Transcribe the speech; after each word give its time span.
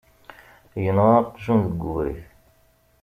Yenɣa 0.83 1.13
aqjun 1.19 1.59
deg 1.65 1.81
ubrid. 1.89 2.21